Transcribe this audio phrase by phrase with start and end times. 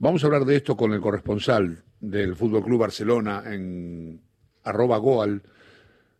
[0.00, 4.20] Vamos a hablar de esto con el corresponsal del Fútbol Club Barcelona en
[4.62, 5.42] arroba goal,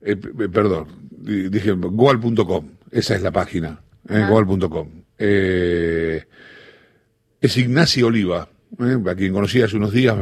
[0.01, 4.88] eh, perdón, dije goal.com, esa es la página, eh, goal.com.
[5.17, 6.25] Eh,
[7.41, 8.48] es Ignacio Oliva,
[9.06, 10.16] a quien conocí hace unos días,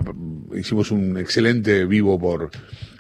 [0.55, 2.51] hicimos un excelente vivo por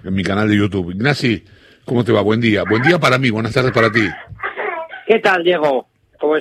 [0.04, 0.92] en mi canal de YouTube.
[0.92, 1.38] Ignacio,
[1.84, 2.22] ¿cómo te va?
[2.22, 2.62] Buen día.
[2.68, 4.08] Buen día para mí, buenas tardes para ti.
[5.06, 5.86] ¿Qué tal, Diego?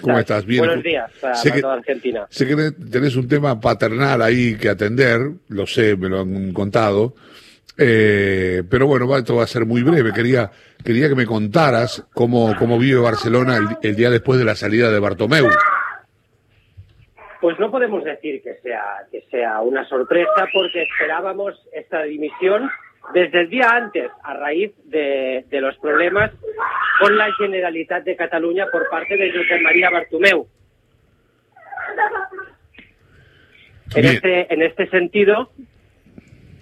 [0.02, 0.46] ¿Cómo estás?
[0.46, 0.66] Bien.
[0.66, 2.26] Buenos días para, sé toda Argentina.
[2.30, 7.14] Sé que tenés un tema paternal ahí que atender, lo sé, me lo han contado.
[7.78, 10.14] Eh, pero bueno, esto va a ser muy breve.
[10.14, 10.50] Quería,
[10.84, 15.00] quería que me contaras cómo, cómo vive Barcelona el, día después de la salida de
[15.00, 15.48] Bartomeu.
[17.42, 18.82] Pues no podemos decir que sea,
[19.12, 22.70] que sea una sorpresa porque esperábamos esta dimisión
[23.14, 26.32] desde el día antes a raíz de, de los problemas
[27.00, 30.48] con la Generalitat de Cataluña por parte de José María Bartomeu.
[33.96, 35.52] En este, en este sentido,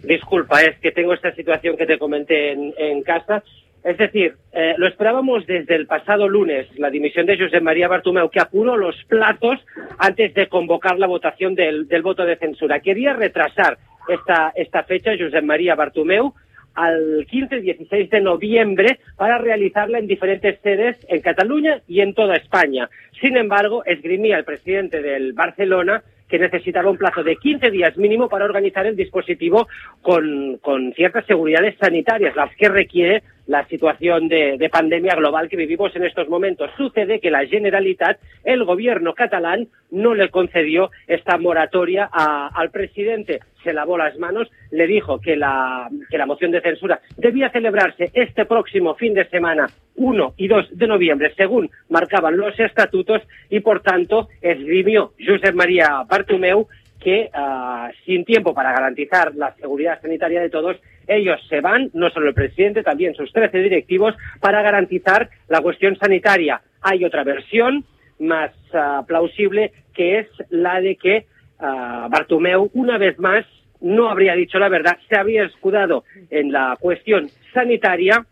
[0.03, 3.43] disculpa, es que tengo esta situación que te comenté en, casa.
[3.83, 8.29] Es decir, eh, lo esperábamos desde el pasado lunes, la dimisión de José María Bartomeu,
[8.29, 9.59] que apuró los platos
[9.97, 12.79] antes de convocar la votación del, voto de censura.
[12.79, 16.33] Quería retrasar esta, esta fecha, José María Bartomeu,
[16.75, 22.13] al 15 y 16 de noviembre para realizarla en diferentes sedes en Cataluña y en
[22.13, 22.89] toda España.
[23.19, 28.27] Sin embargo, esgrimía el presidente del Barcelona que necesitaba un plazo de 15 días mínimo
[28.27, 29.67] para organizar el dispositivo
[30.01, 35.57] con, con ciertas seguridades sanitarias, las que requiere la situación de, de, pandemia global que
[35.57, 36.71] vivimos en estos momentos.
[36.75, 43.41] Sucede que la Generalitat, el gobierno catalán, no le concedió esta moratoria al presidente.
[43.63, 48.11] Se lavó las manos, le dijo que la, que la moción de censura debía celebrarse
[48.13, 53.59] este próximo fin de semana, 1 y 2 de noviembre, según marcaban los estatutos, y
[53.61, 56.67] por tanto esgrimió Josep María Bartomeu
[57.03, 62.09] que uh, sin tiempo para garantizar la seguridad sanitaria de todos, ellos se van, no
[62.09, 66.61] solo el presidente, también sus 13 directivos, para garantizar la cuestión sanitaria.
[66.81, 67.83] Hay otra versión
[68.19, 71.25] más uh, plausible, que es la de que
[71.59, 73.45] uh, Bartomeu, una vez más,
[73.81, 78.25] no habría dicho la verdad, se había escudado en la cuestión sanitaria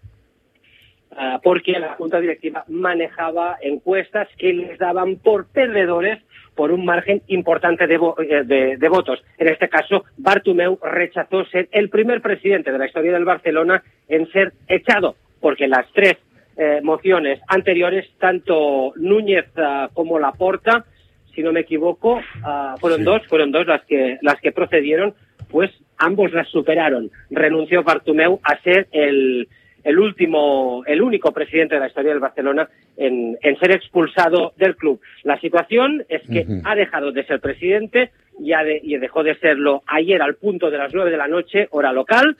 [1.43, 6.19] porque la Junta Directiva manejaba encuestas que les daban por perdedores
[6.55, 9.23] por un margen importante eh, de, votos.
[9.37, 14.29] En este caso, Bartomeu rechazó ser el primer presidente de la historia del Barcelona en
[14.31, 16.17] ser echado, porque las tres
[16.57, 20.85] eh, mociones anteriores, tanto Núñez uh, como Laporta,
[21.33, 25.13] si no me equivoco, uh, fueron dos, fueron dos las que las que procedieron,
[25.49, 27.11] pues ambos las superaron.
[27.29, 29.47] Renunció Bartomeu a ser el
[29.83, 35.01] el último, el único presidente de la historia del Barcelona en, ser expulsado del club.
[35.23, 40.21] La situación es que ha dejado de ser presidente y, y dejó de serlo ayer
[40.21, 42.35] al punto de las nueve de la noche, hora local,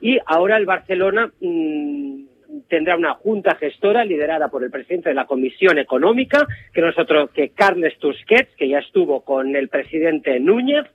[0.00, 2.24] y ahora el Barcelona mm,
[2.72, 7.50] tendrá una junta gestora liderada por el presidente de la Comisión Económica, que nosotros, que
[7.50, 10.86] Carles Tusquets, que ya estuvo con el presidente Núñez,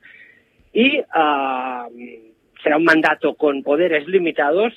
[0.74, 1.88] y ah,
[2.64, 4.74] será un mandato con poderes limitados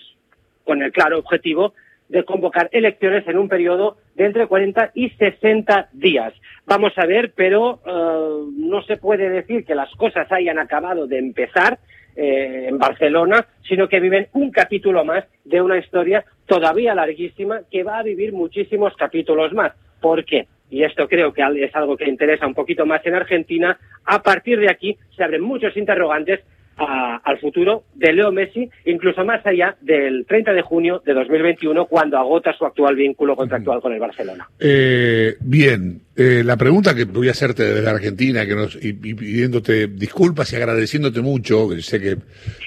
[0.65, 1.73] con el claro objetivo
[2.11, 6.35] de convocar elecciones en un periodo de entre 40 y 60 días.
[6.67, 11.17] Vamos a ver, pero eh, no se puede decir que las cosas hayan acabado de
[11.17, 11.79] empezar
[12.17, 17.83] eh, en Barcelona, sino que viven un capítulo más de una historia todavía larguísima que
[17.83, 19.73] va a vivir muchísimos capítulos más.
[20.01, 20.47] ¿Por qué?
[20.71, 23.79] Y esto creo que es algo que interesa un poquito más en Argentina.
[24.05, 26.41] A partir de aquí se abren muchos interrogantes
[26.81, 32.19] al futuro de Leo Messi, incluso más allá del 30 de junio de 2021, cuando
[32.19, 34.49] agota su actual vínculo contractual con el Barcelona.
[34.59, 39.89] Eh, bien, eh, la pregunta que voy a hacerte desde Argentina, que nos, y, pidiéndote
[39.89, 42.17] disculpas y agradeciéndote mucho, que sé que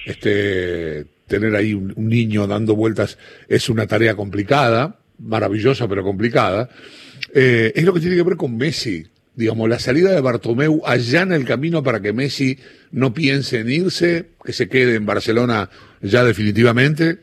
[0.06, 6.69] este, tener ahí un, un niño dando vueltas es una tarea complicada, maravillosa pero complicada,
[7.34, 9.03] eh, es lo que tiene que ver con Messi
[9.35, 12.57] digamos, la salida de Bartomeu allana el camino para que Messi
[12.91, 15.69] no piense en irse, que se quede en Barcelona
[16.02, 17.17] ya definitivamente?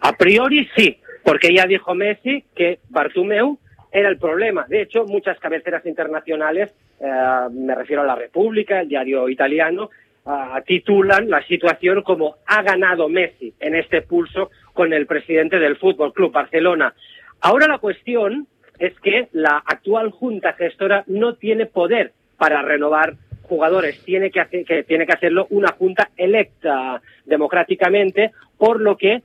[0.00, 3.58] A priori sí, porque ya dijo Messi que Bartomeu
[3.90, 4.66] era el problema.
[4.68, 6.70] De hecho, muchas cabeceras internacionales,
[7.00, 9.90] eh, me refiero a la República, el diario italiano,
[10.26, 10.30] eh,
[10.66, 16.12] titulan la situación como ha ganado Messi en este pulso con el presidente del Fútbol
[16.12, 16.94] Club Barcelona.
[17.40, 18.46] Ahora la cuestión
[18.78, 24.64] es que la actual junta gestora no tiene poder para renovar jugadores, tiene que, hacer,
[24.64, 29.22] que, tiene que hacerlo una junta electa democráticamente, por lo que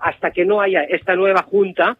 [0.00, 1.98] hasta que no haya esta nueva junta,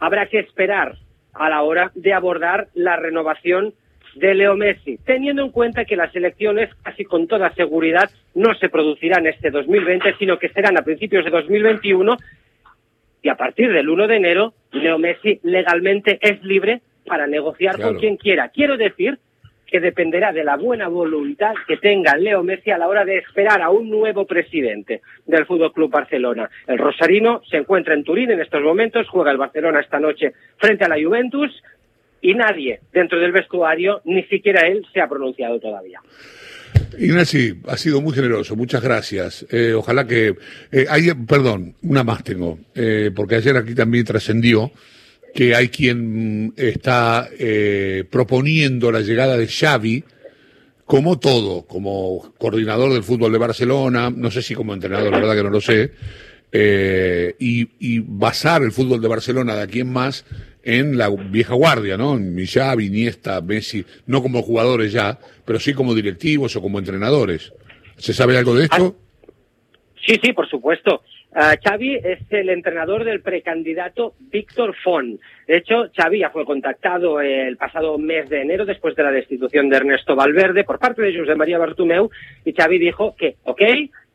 [0.00, 0.96] habrá que esperar
[1.32, 3.74] a la hora de abordar la renovación
[4.16, 8.68] de Leo Messi, teniendo en cuenta que las elecciones casi con toda seguridad no se
[8.68, 12.16] producirán este 2020, sino que serán a principios de 2021
[13.22, 17.92] y a partir del 1 de enero Leo Messi legalmente es libre para negociar Claro.
[17.92, 18.48] con quien quiera.
[18.48, 19.18] Quiero decir
[19.66, 23.60] que dependerá de la buena voluntad que tenga Leo Messi a la hora de esperar
[23.60, 26.48] a un nuevo presidente del Fútbol Club Barcelona.
[26.66, 30.84] El rosarino se encuentra en Turín en estos momentos, juega el Barcelona esta noche frente
[30.84, 31.62] a la Juventus
[32.22, 36.00] y nadie dentro del vestuario, ni siquiera él, se ha pronunciado todavía.
[36.98, 39.46] Ignacy, ha sido muy generoso, muchas gracias.
[39.50, 40.34] Eh, ojalá que...
[40.72, 44.72] eh, hay, perdón, una más tengo, eh, porque ayer aquí también trascendió
[45.34, 50.04] que hay quien mm, está eh, proponiendo la llegada de Xavi
[50.86, 55.36] como todo, como coordinador del fútbol de Barcelona, no sé si como entrenador, la verdad
[55.36, 55.92] que no lo sé,
[57.38, 60.24] y, y basar el fútbol de Barcelona de aquí en más
[60.68, 62.14] en la vieja guardia, ¿no?
[62.14, 67.54] En Iniesta, Messi, no como jugadores ya, pero sí como directivos o como entrenadores.
[67.96, 68.94] ¿Se sabe algo de esto?
[70.06, 71.02] Sí, sí, por supuesto.
[71.32, 75.18] Ah, Xavi es el entrenador del precandidato Víctor Font.
[75.46, 79.70] De hecho, Xavi ya fue contactado el pasado mes de enero después de la destitución
[79.70, 82.10] de Ernesto Valverde por parte de José María Bartomeu
[82.44, 83.62] y Xavi dijo que, ok,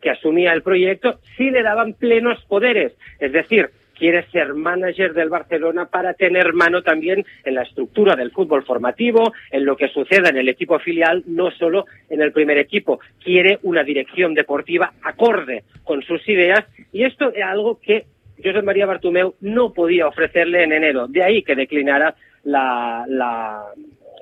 [0.02, 2.94] que asumía el proyecto si le daban plenos poderes.
[3.20, 8.32] Es decir, quiere ser manager del Barcelona para tener mano también en la estructura del
[8.32, 12.58] fútbol formativo, en lo que suceda en el equipo filial, no solo en el primer
[12.58, 13.00] equipo.
[13.24, 18.06] Quiere una dirección deportiva acorde con sus ideas y esto es algo que
[18.44, 21.08] José María Bartomeu no podía ofrecerle en enero.
[21.08, 23.64] De ahí que declinara la, la,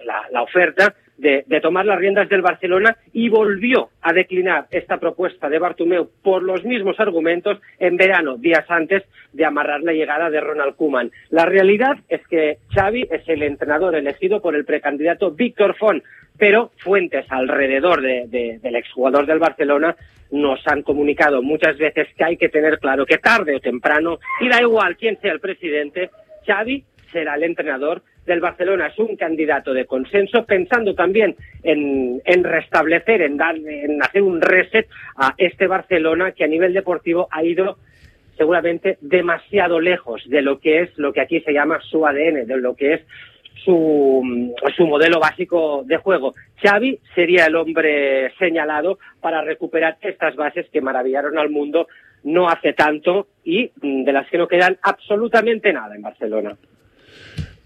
[0.05, 4.97] la, la oferta de, de, tomar las riendas del Barcelona y volvió a declinar esta
[4.97, 10.29] propuesta de Bartomeu por los mismos argumentos en verano, días antes de amarrar la llegada
[10.31, 11.11] de Ronald Koeman.
[11.29, 16.03] La realidad es que Xavi es el entrenador elegido por el precandidato Víctor Font,
[16.37, 19.95] pero fuentes alrededor de, de, del exjugador del Barcelona
[20.31, 24.49] nos han comunicado muchas veces que hay que tener claro que tarde o temprano, y
[24.49, 26.09] da igual quién sea el presidente,
[26.47, 28.87] Xavi será el entrenador del Barcelona.
[28.87, 34.87] Es un candidato de consenso, pensando también en, restablecer, en, dar, en hacer un reset
[35.15, 37.77] a este Barcelona que a nivel deportivo ha ido
[38.37, 42.57] seguramente demasiado lejos de lo que es lo que aquí se llama su ADN, de
[42.57, 43.01] lo que es
[43.63, 46.33] su, su modelo básico de juego.
[46.63, 51.87] Xavi sería el hombre señalado para recuperar estas bases que maravillaron al mundo
[52.23, 56.55] no hace tanto y de las que no quedan absolutamente nada en Barcelona.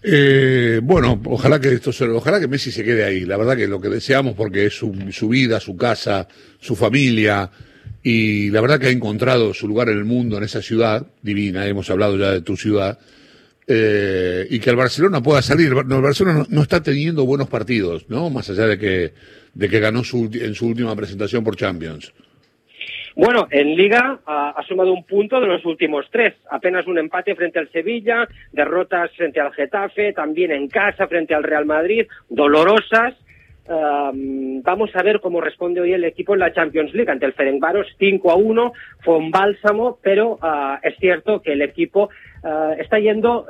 [0.08, 3.24] Eh, bueno, ojalá que esto se, ojalá que Messi se quede ahí.
[3.24, 6.28] La verdad que lo que deseamos porque es su, su vida, su casa,
[6.60, 7.50] su familia
[8.04, 11.66] y la verdad que ha encontrado su lugar en el mundo, en esa ciudad divina.
[11.66, 13.00] Hemos hablado ya de tu ciudad.
[13.66, 15.72] Eh, y que el Barcelona pueda salir.
[15.72, 18.30] No, el Barcelona no, no, está teniendo buenos partidos, ¿no?
[18.30, 19.12] Más allá de que,
[19.54, 22.12] de que ganó su, en su última presentación por Champions.
[23.16, 26.34] Bueno, en Liga ha, sumado un punto de los últimos tres.
[26.50, 31.42] Apenas un empate frente al Sevilla, derrotas frente al Getafe, también en casa frente al
[31.42, 33.14] Real Madrid, dolorosas.
[33.68, 37.32] Um, vamos a ver cómo responde hoy el equipo en la Champions League ante el
[37.32, 42.08] Ferencváros 5 a 1 fue un bálsamo pero uh, es cierto que el equipo
[42.44, 43.44] uh, está yendo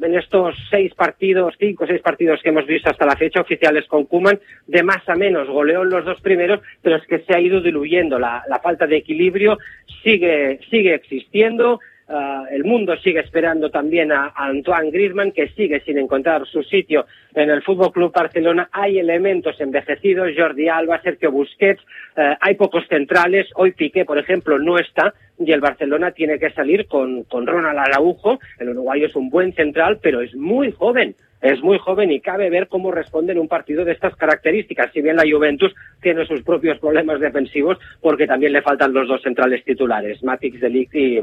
[0.00, 3.86] en estos seis partidos, cinco o seis partidos que hemos visto hasta la fecha oficiales
[3.86, 7.40] con Kuman, de más a menos, goleó los dos primeros, pero es que se ha
[7.40, 8.18] ido diluyendo.
[8.18, 9.58] La, la falta de equilibrio
[10.02, 11.80] sigue, sigue existiendo.
[12.08, 17.04] Uh, el mundo sigue esperando también a, Antoine Griezmann, que sigue sin encontrar su sitio
[17.34, 18.70] en el Fútbol Club Barcelona.
[18.72, 21.82] Hay elementos envejecidos, Jordi Alba, Sergio Busquets,
[22.16, 23.48] uh, hay pocos centrales.
[23.56, 27.78] Hoy Piqué, por ejemplo, no está y el Barcelona tiene que salir con, con Ronald
[27.78, 28.40] Araujo.
[28.58, 31.14] El uruguayo es un buen central, pero es muy joven.
[31.40, 34.90] Es muy joven y cabe ver cómo responde en un partido de estas características.
[34.92, 39.22] Si bien la Juventus tiene sus propios problemas defensivos, porque también le faltan los dos
[39.22, 41.20] centrales titulares, Matic Delict y,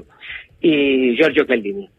[0.61, 1.89] y Giorgio Chiellini.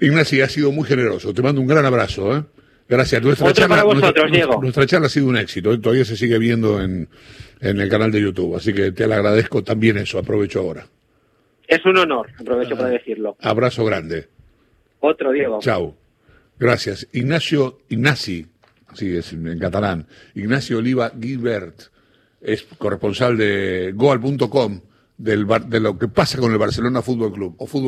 [0.00, 1.32] Ignacio, ha sido muy generoso.
[1.32, 2.36] Te mando un gran abrazo.
[2.36, 2.42] ¿eh?
[2.88, 3.22] Gracias.
[3.22, 4.62] Nuestra Otro charla, para vosotros, nuestra, Diego.
[4.62, 5.72] Nuestra charla ha sido un éxito.
[5.72, 5.78] ¿eh?
[5.78, 7.08] Todavía se sigue viendo en,
[7.60, 8.54] en el canal de YouTube.
[8.54, 10.18] Así que te agradezco también eso.
[10.18, 10.84] Aprovecho ahora.
[11.66, 12.28] Es un honor.
[12.38, 13.36] Aprovecho ah, para decirlo.
[13.40, 14.26] Abrazo grande.
[15.00, 15.58] Otro, Diego.
[15.60, 15.94] Chao.
[16.58, 17.06] Gracias.
[17.12, 18.46] Ignacio, Ignasi,
[18.88, 21.82] así es en catalán, Ignacio Oliva Gilbert,
[22.40, 24.80] es corresponsal de goal.com
[25.18, 27.86] de lo que pasa con el Barcelona Fútbol Club o Fútbol